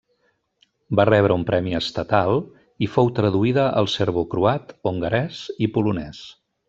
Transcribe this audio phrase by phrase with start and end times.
[0.99, 2.41] Va rebre un premi estatal,
[2.85, 6.25] i fou traduïda al serbocroat, hongarès i polonès.